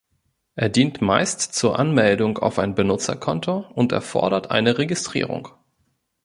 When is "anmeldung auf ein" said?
1.77-2.73